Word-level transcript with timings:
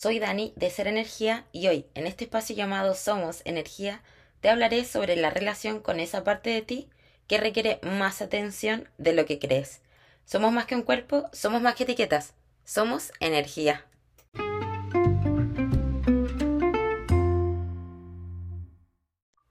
Soy 0.00 0.20
Dani 0.20 0.52
de 0.54 0.70
Ser 0.70 0.86
Energía 0.86 1.44
y 1.50 1.66
hoy, 1.66 1.84
en 1.94 2.06
este 2.06 2.22
espacio 2.22 2.54
llamado 2.54 2.94
Somos 2.94 3.42
Energía, 3.44 4.00
te 4.40 4.48
hablaré 4.48 4.84
sobre 4.84 5.16
la 5.16 5.30
relación 5.30 5.80
con 5.80 5.98
esa 5.98 6.22
parte 6.22 6.50
de 6.50 6.62
ti 6.62 6.88
que 7.26 7.36
requiere 7.36 7.80
más 7.82 8.22
atención 8.22 8.88
de 8.96 9.12
lo 9.12 9.26
que 9.26 9.40
crees. 9.40 9.80
Somos 10.24 10.52
más 10.52 10.66
que 10.66 10.76
un 10.76 10.82
cuerpo, 10.82 11.28
somos 11.32 11.62
más 11.62 11.74
que 11.74 11.82
etiquetas, 11.82 12.34
somos 12.64 13.10
energía. 13.18 13.86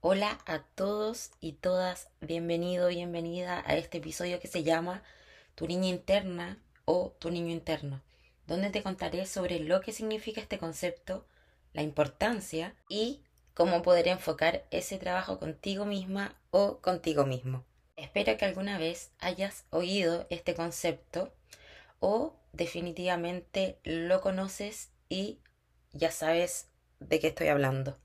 Hola 0.00 0.38
a 0.46 0.62
todos 0.74 1.32
y 1.40 1.52
todas, 1.52 2.08
bienvenido, 2.22 2.88
bienvenida 2.88 3.62
a 3.66 3.76
este 3.76 3.98
episodio 3.98 4.40
que 4.40 4.48
se 4.48 4.62
llama 4.62 5.02
Tu 5.54 5.66
niña 5.66 5.88
interna 5.88 6.56
o 6.86 7.14
Tu 7.18 7.30
niño 7.30 7.52
interno 7.52 8.00
donde 8.48 8.70
te 8.70 8.82
contaré 8.82 9.26
sobre 9.26 9.60
lo 9.60 9.82
que 9.82 9.92
significa 9.92 10.40
este 10.40 10.58
concepto, 10.58 11.26
la 11.74 11.82
importancia 11.82 12.74
y 12.88 13.22
cómo 13.52 13.82
poder 13.82 14.08
enfocar 14.08 14.64
ese 14.70 14.96
trabajo 14.96 15.38
contigo 15.38 15.84
misma 15.84 16.34
o 16.50 16.78
contigo 16.78 17.26
mismo. 17.26 17.64
Espero 17.96 18.38
que 18.38 18.46
alguna 18.46 18.78
vez 18.78 19.10
hayas 19.18 19.66
oído 19.68 20.26
este 20.30 20.54
concepto 20.54 21.30
o 22.00 22.36
definitivamente 22.52 23.78
lo 23.84 24.22
conoces 24.22 24.92
y 25.10 25.40
ya 25.92 26.10
sabes 26.10 26.68
de 27.00 27.20
qué 27.20 27.28
estoy 27.28 27.48
hablando. 27.48 27.98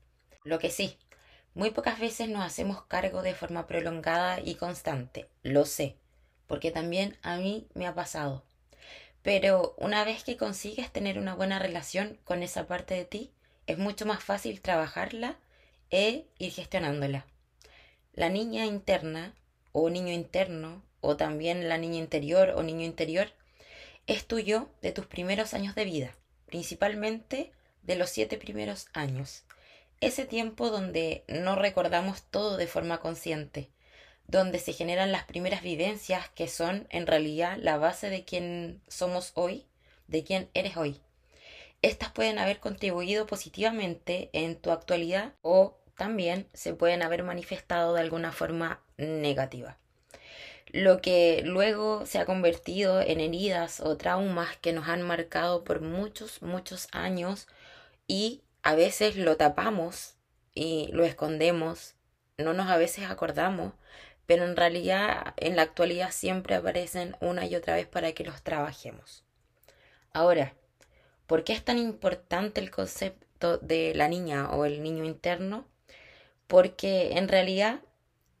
Lo 0.44 0.58
que 0.58 0.70
sí, 0.70 0.98
muy 1.54 1.70
pocas 1.70 1.98
veces 1.98 2.28
nos 2.28 2.44
hacemos 2.44 2.84
cargo 2.84 3.22
de 3.22 3.34
forma 3.34 3.66
prolongada 3.66 4.40
y 4.40 4.56
constante, 4.56 5.30
lo 5.42 5.64
sé, 5.64 5.96
porque 6.46 6.70
también 6.70 7.16
a 7.22 7.38
mí 7.38 7.66
me 7.72 7.86
ha 7.86 7.94
pasado. 7.94 8.44
Pero 9.24 9.74
una 9.78 10.04
vez 10.04 10.22
que 10.22 10.36
consigues 10.36 10.92
tener 10.92 11.18
una 11.18 11.34
buena 11.34 11.58
relación 11.58 12.20
con 12.24 12.42
esa 12.42 12.66
parte 12.66 12.92
de 12.92 13.06
ti, 13.06 13.32
es 13.66 13.78
mucho 13.78 14.04
más 14.04 14.22
fácil 14.22 14.60
trabajarla 14.60 15.38
e 15.90 16.26
ir 16.38 16.52
gestionándola. 16.52 17.24
La 18.12 18.28
niña 18.28 18.66
interna 18.66 19.34
o 19.72 19.88
niño 19.88 20.12
interno 20.12 20.84
o 21.00 21.16
también 21.16 21.70
la 21.70 21.78
niña 21.78 22.00
interior 22.00 22.50
o 22.50 22.62
niño 22.62 22.84
interior 22.84 23.32
es 24.06 24.26
tuyo 24.26 24.68
de 24.82 24.92
tus 24.92 25.06
primeros 25.06 25.54
años 25.54 25.74
de 25.74 25.86
vida, 25.86 26.14
principalmente 26.44 27.50
de 27.82 27.96
los 27.96 28.10
siete 28.10 28.36
primeros 28.36 28.88
años. 28.92 29.44
Ese 30.02 30.26
tiempo 30.26 30.68
donde 30.68 31.24
no 31.28 31.56
recordamos 31.56 32.24
todo 32.24 32.58
de 32.58 32.66
forma 32.66 33.00
consciente, 33.00 33.70
donde 34.26 34.58
se 34.58 34.72
generan 34.72 35.12
las 35.12 35.24
primeras 35.24 35.62
vivencias 35.62 36.28
que 36.30 36.48
son 36.48 36.86
en 36.90 37.06
realidad 37.06 37.58
la 37.60 37.76
base 37.76 38.10
de 38.10 38.24
quién 38.24 38.80
somos 38.88 39.32
hoy, 39.34 39.66
de 40.06 40.24
quién 40.24 40.48
eres 40.54 40.76
hoy. 40.76 41.00
Estas 41.82 42.10
pueden 42.10 42.38
haber 42.38 42.60
contribuido 42.60 43.26
positivamente 43.26 44.30
en 44.32 44.56
tu 44.56 44.70
actualidad 44.70 45.34
o 45.42 45.76
también 45.96 46.48
se 46.54 46.74
pueden 46.74 47.02
haber 47.02 47.22
manifestado 47.22 47.94
de 47.94 48.00
alguna 48.00 48.32
forma 48.32 48.80
negativa. 48.96 49.78
Lo 50.66 51.00
que 51.00 51.42
luego 51.44 52.04
se 52.06 52.18
ha 52.18 52.24
convertido 52.24 53.00
en 53.00 53.20
heridas 53.20 53.80
o 53.80 53.96
traumas 53.96 54.56
que 54.56 54.72
nos 54.72 54.88
han 54.88 55.02
marcado 55.02 55.62
por 55.62 55.80
muchos, 55.82 56.42
muchos 56.42 56.88
años 56.90 57.46
y 58.08 58.42
a 58.62 58.74
veces 58.74 59.16
lo 59.16 59.36
tapamos 59.36 60.16
y 60.54 60.88
lo 60.92 61.04
escondemos, 61.04 61.94
no 62.38 62.54
nos 62.54 62.70
a 62.70 62.76
veces 62.76 63.10
acordamos, 63.10 63.74
pero 64.26 64.44
en 64.44 64.56
realidad 64.56 65.34
en 65.36 65.56
la 65.56 65.62
actualidad 65.62 66.10
siempre 66.10 66.54
aparecen 66.54 67.16
una 67.20 67.46
y 67.46 67.56
otra 67.56 67.74
vez 67.74 67.86
para 67.86 68.12
que 68.12 68.24
los 68.24 68.42
trabajemos. 68.42 69.24
Ahora, 70.12 70.54
¿por 71.26 71.44
qué 71.44 71.52
es 71.52 71.64
tan 71.64 71.78
importante 71.78 72.60
el 72.60 72.70
concepto 72.70 73.58
de 73.58 73.94
la 73.94 74.08
niña 74.08 74.50
o 74.50 74.64
el 74.64 74.82
niño 74.82 75.04
interno? 75.04 75.66
Porque 76.46 77.18
en 77.18 77.28
realidad 77.28 77.80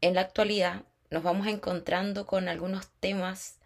en 0.00 0.14
la 0.14 0.22
actualidad 0.22 0.84
nos 1.10 1.22
vamos 1.22 1.46
encontrando 1.46 2.26
con 2.26 2.48
algunos 2.48 2.88
temas 3.00 3.58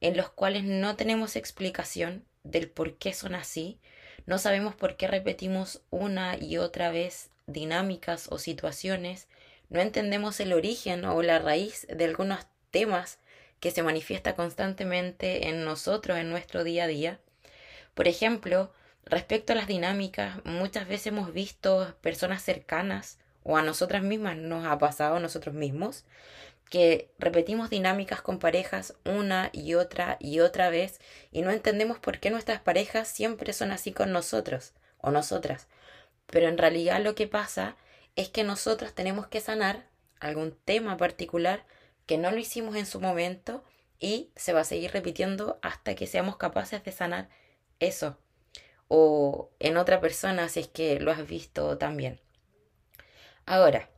en 0.00 0.16
los 0.16 0.30
cuales 0.30 0.64
no 0.64 0.96
tenemos 0.96 1.36
explicación 1.36 2.24
del 2.42 2.68
por 2.68 2.96
qué 2.98 3.14
son 3.14 3.34
así, 3.34 3.78
no 4.26 4.38
sabemos 4.38 4.74
por 4.74 4.96
qué 4.96 5.06
repetimos 5.06 5.82
una 5.90 6.36
y 6.36 6.58
otra 6.58 6.90
vez 6.90 7.30
dinámicas 7.46 8.28
o 8.30 8.38
situaciones 8.38 9.28
no 9.72 9.80
entendemos 9.80 10.38
el 10.40 10.52
origen 10.52 11.06
o 11.06 11.22
la 11.22 11.38
raíz 11.38 11.86
de 11.88 12.04
algunos 12.04 12.46
temas 12.70 13.18
que 13.58 13.70
se 13.70 13.82
manifiesta 13.82 14.34
constantemente 14.34 15.48
en 15.48 15.64
nosotros, 15.64 16.18
en 16.18 16.28
nuestro 16.28 16.62
día 16.62 16.84
a 16.84 16.88
día. 16.88 17.20
Por 17.94 18.06
ejemplo, 18.06 18.70
respecto 19.06 19.54
a 19.54 19.56
las 19.56 19.66
dinámicas, 19.66 20.44
muchas 20.44 20.86
veces 20.86 21.06
hemos 21.06 21.32
visto 21.32 21.96
personas 22.02 22.42
cercanas 22.42 23.18
o 23.44 23.56
a 23.56 23.62
nosotras 23.62 24.02
mismas 24.02 24.36
nos 24.36 24.66
ha 24.66 24.76
pasado 24.78 25.16
a 25.16 25.20
nosotros 25.20 25.54
mismos 25.54 26.04
que 26.68 27.10
repetimos 27.18 27.70
dinámicas 27.70 28.20
con 28.20 28.38
parejas 28.38 28.94
una 29.04 29.48
y 29.52 29.74
otra 29.74 30.18
y 30.20 30.40
otra 30.40 30.68
vez 30.68 31.00
y 31.30 31.40
no 31.42 31.50
entendemos 31.50 31.98
por 31.98 32.18
qué 32.18 32.30
nuestras 32.30 32.60
parejas 32.60 33.08
siempre 33.08 33.54
son 33.54 33.72
así 33.72 33.92
con 33.92 34.12
nosotros 34.12 34.72
o 34.98 35.10
nosotras. 35.10 35.66
Pero 36.26 36.48
en 36.48 36.58
realidad 36.58 37.02
lo 37.02 37.14
que 37.14 37.26
pasa 37.26 37.76
es 38.16 38.28
que 38.28 38.44
nosotros 38.44 38.94
tenemos 38.94 39.26
que 39.26 39.40
sanar 39.40 39.88
algún 40.20 40.56
tema 40.64 40.96
particular 40.96 41.64
que 42.06 42.18
no 42.18 42.30
lo 42.30 42.38
hicimos 42.38 42.76
en 42.76 42.86
su 42.86 43.00
momento 43.00 43.64
y 43.98 44.30
se 44.36 44.52
va 44.52 44.60
a 44.60 44.64
seguir 44.64 44.92
repitiendo 44.92 45.58
hasta 45.62 45.94
que 45.94 46.06
seamos 46.06 46.36
capaces 46.36 46.82
de 46.84 46.92
sanar 46.92 47.28
eso 47.80 48.18
o 48.94 49.48
en 49.58 49.78
otra 49.78 50.02
persona 50.02 50.50
si 50.50 50.60
es 50.60 50.68
que 50.68 51.00
lo 51.00 51.12
has 51.12 51.26
visto 51.26 51.78
también. 51.78 52.20
Ahora, 53.46 53.88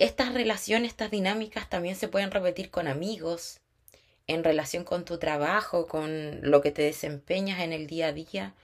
estas 0.00 0.34
relaciones, 0.34 0.90
estas 0.90 1.12
dinámicas 1.12 1.70
también 1.70 1.94
se 1.94 2.08
pueden 2.08 2.32
repetir 2.32 2.72
con 2.72 2.88
amigos, 2.88 3.60
en 4.26 4.42
relación 4.42 4.82
con 4.82 5.04
tu 5.04 5.18
trabajo, 5.18 5.86
con 5.86 6.40
lo 6.42 6.60
que 6.60 6.72
te 6.72 6.82
desempeñas 6.82 7.60
en 7.60 7.72
el 7.72 7.86
día 7.86 8.08
a 8.08 8.12
día, 8.12 8.54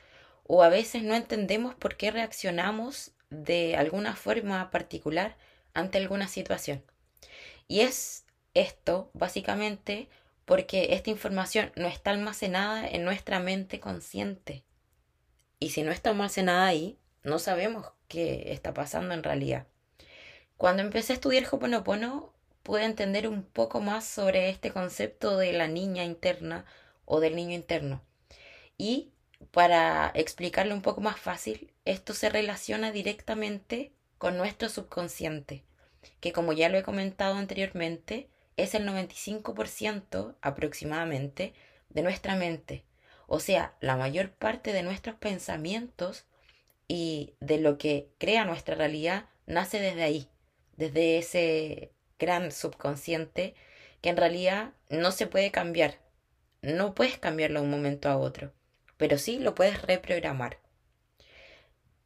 o 0.44 0.64
a 0.64 0.68
veces 0.68 1.04
no 1.04 1.14
entendemos 1.14 1.76
por 1.76 1.96
qué 1.96 2.10
reaccionamos 2.10 3.12
de 3.32 3.76
alguna 3.76 4.14
forma 4.14 4.70
particular 4.70 5.36
ante 5.74 5.98
alguna 5.98 6.28
situación. 6.28 6.84
Y 7.66 7.80
es 7.80 8.24
esto 8.54 9.10
básicamente 9.14 10.08
porque 10.44 10.94
esta 10.94 11.10
información 11.10 11.72
no 11.76 11.88
está 11.88 12.10
almacenada 12.10 12.86
en 12.86 13.04
nuestra 13.04 13.40
mente 13.40 13.80
consciente. 13.80 14.64
Y 15.58 15.70
si 15.70 15.82
no 15.82 15.92
está 15.92 16.10
almacenada 16.10 16.66
ahí, 16.66 16.98
no 17.22 17.38
sabemos 17.38 17.86
qué 18.08 18.52
está 18.52 18.74
pasando 18.74 19.14
en 19.14 19.22
realidad. 19.22 19.66
Cuando 20.56 20.82
empecé 20.82 21.12
a 21.12 21.16
estudiar 21.16 21.44
Hoponopono, 21.50 22.34
pude 22.62 22.84
entender 22.84 23.28
un 23.28 23.44
poco 23.44 23.80
más 23.80 24.04
sobre 24.04 24.50
este 24.50 24.70
concepto 24.72 25.38
de 25.38 25.52
la 25.52 25.68
niña 25.68 26.04
interna 26.04 26.66
o 27.04 27.20
del 27.20 27.34
niño 27.34 27.54
interno. 27.54 28.02
Y 28.76 29.12
para 29.50 30.12
explicarlo 30.14 30.74
un 30.74 30.82
poco 30.82 31.00
más 31.00 31.18
fácil, 31.18 31.72
esto 31.84 32.14
se 32.14 32.28
relaciona 32.28 32.92
directamente 32.92 33.92
con 34.18 34.36
nuestro 34.36 34.68
subconsciente, 34.68 35.64
que 36.20 36.32
como 36.32 36.52
ya 36.52 36.68
lo 36.68 36.78
he 36.78 36.82
comentado 36.82 37.34
anteriormente, 37.36 38.28
es 38.56 38.74
el 38.74 38.86
95% 38.86 40.36
aproximadamente 40.40 41.54
de 41.90 42.02
nuestra 42.02 42.36
mente. 42.36 42.84
O 43.26 43.40
sea, 43.40 43.74
la 43.80 43.96
mayor 43.96 44.30
parte 44.30 44.72
de 44.72 44.82
nuestros 44.82 45.16
pensamientos 45.16 46.26
y 46.86 47.34
de 47.40 47.58
lo 47.58 47.78
que 47.78 48.08
crea 48.18 48.44
nuestra 48.44 48.74
realidad 48.74 49.26
nace 49.46 49.80
desde 49.80 50.02
ahí, 50.02 50.28
desde 50.76 51.18
ese 51.18 51.92
gran 52.18 52.52
subconsciente 52.52 53.54
que 54.00 54.10
en 54.10 54.16
realidad 54.16 54.72
no 54.90 55.12
se 55.12 55.26
puede 55.26 55.50
cambiar. 55.50 55.98
No 56.60 56.94
puedes 56.94 57.18
cambiarlo 57.18 57.60
de 57.60 57.64
un 57.66 57.70
momento 57.70 58.08
a 58.08 58.18
otro 58.18 58.52
pero 58.96 59.18
sí 59.18 59.38
lo 59.38 59.54
puedes 59.54 59.82
reprogramar. 59.82 60.58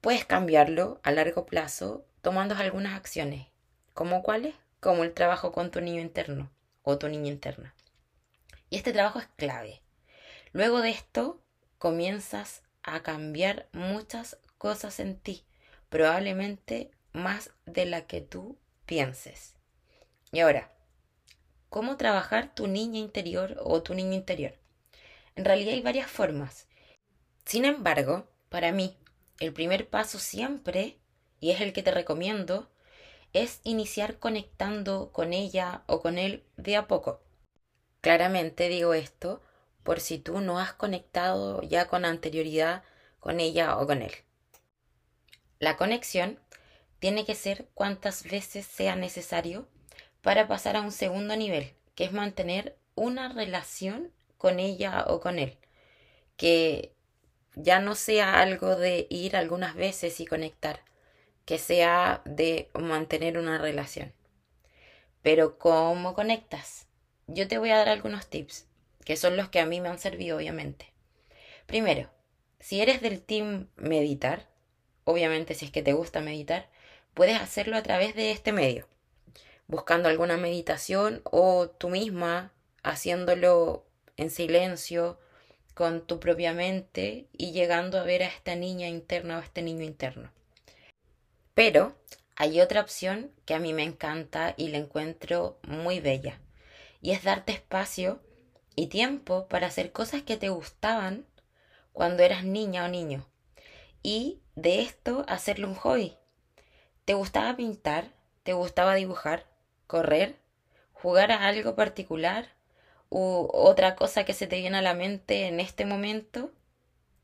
Puedes 0.01 0.25
cambiarlo 0.25 1.01
a 1.03 1.10
largo 1.10 1.47
plazo 1.47 2.07
tomando 2.22 2.55
algunas 2.55 2.95
acciones, 2.95 3.49
como 3.93 4.22
cuáles, 4.22 4.55
como 4.81 5.05
el 5.05 5.13
trabajo 5.13 5.53
con 5.53 5.71
tu 5.71 5.81
niño 5.81 6.01
interno 6.01 6.51
o 6.83 6.99
tu 6.99 7.09
niña 7.09 7.28
interna. 7.28 7.75
Y 8.71 8.77
este 8.77 8.93
trabajo 8.93 9.19
es 9.19 9.27
clave. 9.37 9.83
Luego 10.53 10.81
de 10.81 10.91
esto, 10.91 11.43
comienzas 11.78 12.63
a 12.83 13.03
cambiar 13.03 13.69
muchas 13.72 14.39
cosas 14.59 15.01
en 15.01 15.19
ti, 15.19 15.45
probablemente 15.89 16.91
más 17.13 17.51
de 17.65 17.87
la 17.87 18.07
que 18.07 18.21
tú 18.21 18.59
pienses. 18.87 19.57
Y 20.33 20.41
ahora, 20.41 20.72
¿cómo 21.69 21.97
trabajar 21.97 22.55
tu 22.55 22.66
niña 22.66 22.99
interior 22.99 23.57
o 23.63 23.83
tu 23.83 23.95
niño 23.95 24.15
interior? 24.15 24.55
En 25.34 25.45
realidad 25.45 25.75
hay 25.75 25.83
varias 25.83 26.10
formas 26.10 26.69
sin 27.47 27.65
embargo, 27.65 28.28
para 28.51 28.72
mí, 28.72 28.97
el 29.41 29.53
primer 29.53 29.89
paso 29.89 30.19
siempre, 30.19 30.98
y 31.41 31.53
es 31.53 31.60
el 31.60 31.72
que 31.72 31.83
te 31.83 31.93
recomiendo, 31.93 32.69
es 33.33 33.60
iniciar 33.65 34.19
conectando 34.19 35.13
con 35.13 35.33
ella 35.33 35.83
o 35.87 36.01
con 36.01 36.19
él 36.19 36.45
de 36.57 36.77
a 36.77 36.87
poco. 36.87 37.21
Claramente 38.01 38.69
digo 38.69 38.95
esto 38.95 39.43
por 39.83 40.01
si 40.01 40.19
tú 40.19 40.41
no 40.41 40.59
has 40.59 40.72
conectado 40.72 41.63
ya 41.63 41.87
con 41.87 42.04
anterioridad 42.04 42.83
con 43.21 43.41
ella 43.41 43.78
o 43.78 43.87
con 43.87 44.03
él. 44.03 44.13
La 45.59 45.77
conexión 45.77 46.41
tiene 46.98 47.25
que 47.25 47.34
ser 47.34 47.69
cuantas 47.75 48.25
veces 48.25 48.66
sea 48.66 48.97
necesario 48.97 49.69
para 50.22 50.48
pasar 50.48 50.77
a 50.77 50.81
un 50.81 50.93
segundo 50.93 51.37
nivel, 51.37 51.75
que 51.95 52.04
es 52.04 52.13
mantener 52.13 52.77
una 52.97 53.33
relación 53.33 54.13
con 54.39 54.59
ella 54.59 55.04
o 55.07 55.21
con 55.21 55.39
él, 55.39 55.59
que 56.37 56.96
ya 57.57 57.81
no 57.81 57.95
sea 57.95 58.41
algo 58.41 58.77
de 58.77 59.07
ir 59.11 59.35
algunas 59.35 59.75
veces 59.75 60.21
y 60.21 60.27
conectar, 60.27 60.85
que 61.47 61.59
sea 61.59 62.23
de 62.25 62.71
mantener 62.75 63.39
una 63.39 63.59
relación. 63.59 64.13
Pero 65.23 65.59
¿cómo 65.59 66.15
conectas? 66.15 66.87
Yo 67.27 67.49
te 67.49 67.59
voy 67.59 67.71
a 67.71 67.79
dar 67.79 67.89
algunos 67.89 68.29
tips, 68.29 68.69
que 69.05 69.17
son 69.17 69.37
los 69.37 69.49
que 69.49 69.59
a 69.59 69.67
mí 69.67 69.81
me 69.81 69.89
han 69.89 69.99
servido, 69.99 70.37
obviamente. 70.37 70.93
Primero, 71.67 72.11
si 72.61 72.81
eres 72.81 73.01
del 73.01 73.23
team 73.23 73.69
meditar, 73.77 74.49
obviamente 75.05 75.55
si 75.55 75.65
es 75.65 75.73
que 75.73 75.83
te 75.83 75.95
gusta 75.95 76.21
meditar, 76.21 76.69
puedes 77.15 77.41
hacerlo 77.41 77.77
a 77.77 77.83
través 77.83 78.15
de 78.15 78.31
este 78.31 78.53
medio, 78.53 78.87
buscando 79.67 80.09
alguna 80.09 80.37
meditación 80.37 81.23
o 81.25 81.71
tú 81.71 81.89
misma 81.89 82.53
haciéndolo 82.83 83.87
en 84.17 84.31
silencio 84.31 85.19
con 85.77 86.07
tu 86.07 86.19
propia 86.19 86.55
mente 86.55 87.28
y 87.37 87.53
llegando 87.53 88.01
a 88.01 88.03
ver 88.03 88.23
a 88.23 88.28
esta 88.28 88.55
niña 88.55 88.89
interna 88.89 89.37
o 89.37 89.41
a 89.43 89.45
este 89.45 89.61
niño 89.61 89.84
interno. 89.84 90.33
Pero 91.53 91.95
hay 92.34 92.63
otra 92.63 92.81
opción 92.81 93.31
que 93.45 93.53
a 93.53 93.59
mí 93.59 93.75
me 93.75 93.83
encanta 93.83 94.55
y 94.57 94.69
la 94.69 94.78
encuentro 94.78 95.59
muy 95.69 96.01
bella, 96.01 96.41
y 97.03 97.11
es 97.11 97.25
darte 97.25 97.53
espacio 97.53 98.23
y 98.75 98.87
tiempo 98.87 99.49
para 99.49 99.67
hacer 99.67 99.93
cosas 99.93 100.23
que 100.23 100.39
te 100.39 100.49
gustaban 100.49 101.27
cuando 101.93 102.22
eras 102.22 102.43
niña 102.43 102.87
o 102.87 102.89
niño, 102.89 103.29
y 104.03 104.41
de 104.55 104.81
esto 104.81 105.27
hacerlo 105.29 105.69
un 105.69 105.75
hobby. 105.75 106.17
¿Te 107.05 107.13
gustaba 107.13 107.55
pintar? 107.55 108.15
¿Te 108.45 108.55
gustaba 108.55 108.95
dibujar? 108.95 109.45
¿Correr? 109.87 110.37
¿Jugar 110.95 111.33
a 111.33 111.47
algo 111.47 111.77
particular? 111.77 112.56
¿U 113.09 113.49
otra 113.53 113.97
cosa 113.97 114.25
que 114.25 114.35
se 114.35 114.47
te 114.47 114.59
viene 114.59 114.79
a 114.79 114.83
la 114.83 114.95
mente 114.95 115.47
en 115.47 115.61
este 115.61 115.85
momento? 115.85 116.51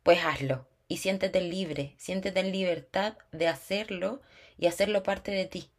Pues 0.02 0.24
hazlo 0.24 0.66
y 0.88 0.98
siéntete 0.98 1.40
libre, 1.40 1.94
siéntete 1.98 2.40
en 2.40 2.52
libertad 2.52 3.16
de 3.32 3.48
hacerlo 3.48 4.20
y 4.58 4.66
hacerlo 4.66 5.02
parte 5.02 5.30
de 5.30 5.46
ti. 5.46 5.70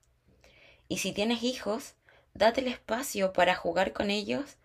Y 0.88 0.98
si 0.98 1.12
tienes 1.12 1.44
hijos, 1.44 1.96
date 2.34 2.62
el 2.62 2.68
espacio 2.68 3.34
para 3.34 3.56
jugar 3.56 3.94
con 3.94 4.10
ellos 4.10 4.58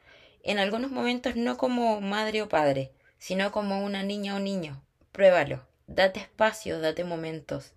en 0.43 0.58
algunos 0.58 0.90
momentos 0.90 1.37
no 1.37 1.56
como 1.56 2.00
madre 2.00 2.43
o 2.43 2.49
padre, 2.49 2.93
sino 3.19 3.52
como 3.52 3.85
una 3.85 4.02
niña 4.02 4.37
o 4.37 4.38
niño. 4.38 4.82
Pruébalo, 5.12 5.67
date 5.87 6.20
espacio, 6.20 6.81
date 6.81 7.05
momentos. 7.05 7.73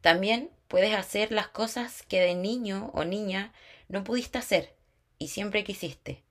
También 0.00 0.50
Puedes 0.70 0.94
hacer 0.94 1.32
las 1.32 1.48
cosas 1.48 2.04
que 2.04 2.20
de 2.20 2.36
niño 2.36 2.92
o 2.94 3.02
niña 3.02 3.52
no 3.88 4.04
pudiste 4.04 4.38
hacer 4.38 4.72
y 5.18 5.26
siempre 5.26 5.64
quisiste. 5.64 6.22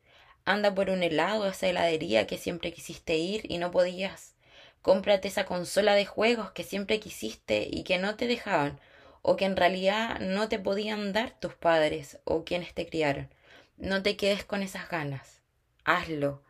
Anda 0.49 0.73
por 0.73 0.89
un 0.89 1.03
helado 1.03 1.47
esa 1.47 1.67
heladería 1.67 2.25
que 2.25 2.39
siempre 2.39 2.73
quisiste 2.73 3.15
ir 3.17 3.43
y 3.51 3.59
no 3.59 3.69
podías. 3.69 4.33
Cómprate 4.81 5.27
esa 5.27 5.45
consola 5.45 5.93
de 5.93 6.07
juegos 6.07 6.49
que 6.53 6.63
siempre 6.63 6.99
quisiste 6.99 7.67
y 7.69 7.83
que 7.83 7.99
no 7.99 8.15
te 8.15 8.25
dejaban 8.25 8.79
o 9.21 9.35
que 9.35 9.45
en 9.45 9.55
realidad 9.55 10.19
no 10.19 10.49
te 10.49 10.57
podían 10.57 11.13
dar 11.13 11.39
tus 11.39 11.53
padres 11.53 12.17
o 12.23 12.45
quienes 12.45 12.73
te 12.73 12.87
criaron. 12.87 13.31
No 13.77 14.01
te 14.01 14.17
quedes 14.17 14.43
con 14.43 14.63
esas 14.63 14.89
ganas. 14.89 15.43
Hazlo. 15.85 16.41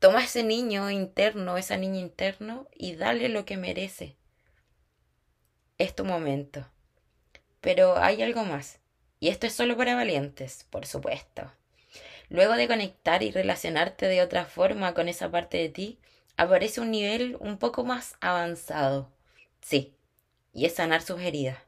Toma 0.00 0.24
ese 0.24 0.42
niño 0.42 0.90
interno, 0.90 1.56
esa 1.56 1.76
niña 1.76 2.00
interno 2.00 2.66
y 2.74 2.96
dale 2.96 3.28
lo 3.28 3.44
que 3.44 3.56
merece. 3.56 4.16
Es 5.78 5.94
tu 5.94 6.04
momento. 6.04 6.68
Pero 7.60 7.98
hay 7.98 8.20
algo 8.20 8.42
más. 8.42 8.80
Y 9.20 9.28
esto 9.28 9.46
es 9.46 9.52
solo 9.52 9.76
para 9.76 9.94
valientes, 9.94 10.66
por 10.70 10.86
supuesto. 10.86 11.52
Luego 12.32 12.54
de 12.54 12.66
conectar 12.66 13.22
y 13.22 13.30
relacionarte 13.30 14.06
de 14.06 14.22
otra 14.22 14.46
forma 14.46 14.94
con 14.94 15.06
esa 15.10 15.30
parte 15.30 15.58
de 15.58 15.68
ti, 15.68 15.98
aparece 16.38 16.80
un 16.80 16.90
nivel 16.90 17.36
un 17.40 17.58
poco 17.58 17.84
más 17.84 18.16
avanzado. 18.22 19.12
Sí, 19.60 19.92
y 20.54 20.64
es 20.64 20.76
sanar 20.76 21.02
sus 21.02 21.20
heridas. 21.20 21.58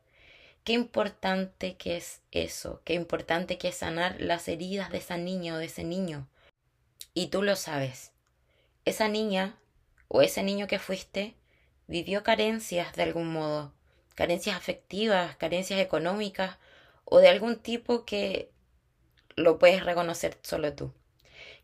Qué 0.65 0.73
importante 0.73 1.77
que 1.77 1.99
es 1.99 2.23
eso, 2.31 2.81
qué 2.87 2.95
importante 2.95 3.59
que 3.59 3.69
es 3.69 3.75
sanar 3.75 4.19
las 4.19 4.49
heridas 4.49 4.91
de 4.91 4.97
esa 4.97 5.19
niña 5.19 5.55
o 5.55 5.59
de 5.59 5.67
ese 5.67 5.85
niño. 5.85 6.29
Y 7.13 7.27
tú 7.27 7.43
lo 7.43 7.57
sabes. 7.57 8.13
Esa 8.87 9.07
niña 9.07 9.59
o 10.09 10.23
ese 10.23 10.43
niño 10.43 10.67
que 10.67 10.79
fuiste 10.79 11.35
vivió 11.89 12.23
carencias 12.23 12.97
de 12.97 13.03
algún 13.03 13.31
modo, 13.31 13.75
carencias 14.15 14.57
afectivas, 14.57 15.37
carencias 15.37 15.79
económicas 15.79 16.57
o 17.05 17.19
de 17.19 17.29
algún 17.29 17.59
tipo 17.59 18.07
que 18.07 18.54
lo 19.37 19.59
puedes 19.59 19.85
reconocer 19.85 20.39
solo 20.43 20.75
tú. 20.75 20.93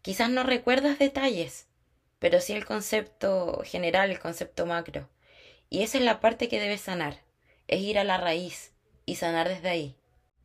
Quizás 0.02 0.30
no 0.30 0.42
recuerdas 0.42 0.98
detalles, 0.98 1.66
pero 2.18 2.40
sí 2.40 2.52
el 2.52 2.64
concepto 2.64 3.62
general, 3.64 4.10
el 4.10 4.18
concepto 4.18 4.66
macro. 4.66 5.08
Y 5.68 5.82
esa 5.82 5.98
es 5.98 6.04
la 6.04 6.20
parte 6.20 6.48
que 6.48 6.60
debes 6.60 6.80
sanar, 6.80 7.20
es 7.68 7.80
ir 7.80 7.98
a 7.98 8.04
la 8.04 8.18
raíz 8.18 8.72
y 9.06 9.16
sanar 9.16 9.48
desde 9.48 9.68
ahí. 9.68 9.96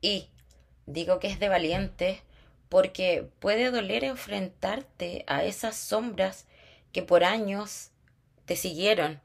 Y 0.01 0.29
digo 0.85 1.19
que 1.19 1.27
es 1.27 1.39
de 1.39 1.49
valiente 1.49 2.21
porque 2.69 3.29
puede 3.39 3.71
doler 3.71 4.03
enfrentarte 4.03 5.23
a 5.27 5.43
esas 5.43 5.75
sombras 5.75 6.47
que 6.91 7.03
por 7.03 7.23
años 7.23 7.91
te 8.45 8.55
siguieron, 8.55 9.21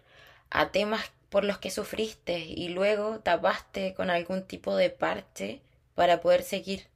a 0.51 0.73
temas 0.73 1.11
por 1.29 1.45
los 1.45 1.59
que 1.59 1.71
sufriste 1.71 2.39
y 2.41 2.69
luego 2.69 3.21
tapaste 3.21 3.95
con 3.95 4.11
algún 4.11 4.47
tipo 4.47 4.77
de 4.77 4.91
parche 4.91 5.63
para 5.95 6.21
poder 6.21 6.43
seguir. 6.43 6.90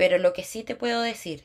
Pero 0.00 0.16
lo 0.16 0.32
que 0.32 0.44
sí 0.44 0.64
te 0.64 0.76
puedo 0.76 1.02
decir 1.02 1.44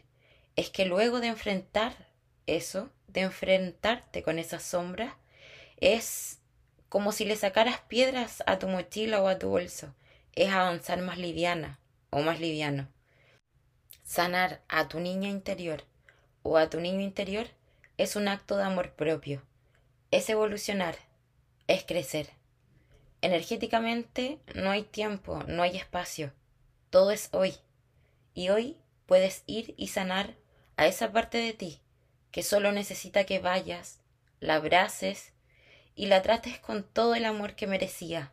es 0.55 0.69
que 0.69 0.85
luego 0.85 1.19
de 1.19 1.27
enfrentar 1.27 2.07
eso, 2.47 2.89
de 3.09 3.19
enfrentarte 3.19 4.23
con 4.23 4.39
esas 4.39 4.63
sombras, 4.63 5.13
es 5.75 6.39
como 6.87 7.11
si 7.11 7.25
le 7.25 7.35
sacaras 7.35 7.81
piedras 7.81 8.43
a 8.47 8.57
tu 8.57 8.69
mochila 8.69 9.21
o 9.21 9.27
a 9.27 9.37
tu 9.39 9.49
bolso. 9.49 9.93
Es 10.35 10.53
avanzar 10.53 11.01
más 11.01 11.17
liviana 11.17 11.81
o 12.11 12.21
más 12.21 12.39
liviano. 12.39 12.87
Sanar 14.05 14.61
a 14.69 14.87
tu 14.87 15.01
niña 15.01 15.27
interior 15.27 15.83
o 16.41 16.55
a 16.55 16.69
tu 16.69 16.79
niño 16.79 17.01
interior 17.01 17.47
es 17.97 18.15
un 18.15 18.29
acto 18.29 18.55
de 18.55 18.63
amor 18.63 18.93
propio. 18.93 19.43
Es 20.11 20.29
evolucionar, 20.29 20.95
es 21.67 21.83
crecer. 21.83 22.29
Energéticamente 23.19 24.39
no 24.53 24.71
hay 24.71 24.83
tiempo, 24.83 25.43
no 25.45 25.61
hay 25.61 25.75
espacio, 25.75 26.31
todo 26.89 27.11
es 27.11 27.27
hoy. 27.33 27.53
Y 28.35 28.49
hoy 28.49 28.77
puedes 29.07 29.41
ir 29.47 29.73
y 29.75 29.87
sanar 29.87 30.35
a 30.77 30.85
esa 30.85 31.11
parte 31.11 31.39
de 31.39 31.53
ti 31.53 31.81
que 32.29 32.43
solo 32.43 32.71
necesita 32.71 33.23
que 33.23 33.39
vayas, 33.39 34.01
la 34.39 34.55
abraces 34.55 35.33
y 35.95 36.05
la 36.05 36.21
trates 36.21 36.59
con 36.59 36.83
todo 36.83 37.15
el 37.15 37.25
amor 37.25 37.55
que 37.55 37.65
merecía, 37.65 38.31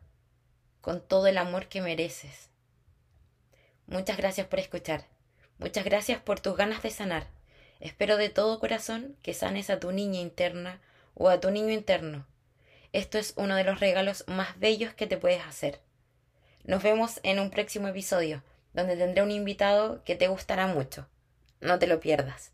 con 0.82 1.00
todo 1.00 1.26
el 1.28 1.38
amor 1.38 1.68
que 1.68 1.80
mereces. 1.80 2.50
Muchas 3.86 4.18
gracias 4.18 4.46
por 4.46 4.58
escuchar, 4.58 5.06
muchas 5.56 5.86
gracias 5.86 6.20
por 6.20 6.40
tus 6.40 6.54
ganas 6.54 6.82
de 6.82 6.90
sanar. 6.90 7.28
Espero 7.80 8.18
de 8.18 8.28
todo 8.28 8.60
corazón 8.60 9.16
que 9.22 9.32
sanes 9.32 9.70
a 9.70 9.80
tu 9.80 9.90
niña 9.90 10.20
interna 10.20 10.82
o 11.14 11.30
a 11.30 11.40
tu 11.40 11.50
niño 11.50 11.70
interno 11.70 12.26
esto 12.92 13.16
es 13.18 13.32
uno 13.36 13.56
de 13.56 13.64
los 13.64 13.80
regalos 13.80 14.24
más 14.26 14.58
bellos 14.58 14.92
que 14.92 15.06
te 15.06 15.16
puedes 15.16 15.42
hacer. 15.42 15.80
Nos 16.64 16.82
vemos 16.82 17.20
en 17.22 17.38
un 17.38 17.50
próximo 17.50 17.88
episodio, 17.88 18.42
donde 18.72 18.96
tendré 18.96 19.22
un 19.22 19.30
invitado 19.30 20.02
que 20.04 20.16
te 20.16 20.28
gustará 20.28 20.66
mucho. 20.66 21.06
No 21.60 21.78
te 21.78 21.86
lo 21.86 22.00
pierdas. 22.00 22.51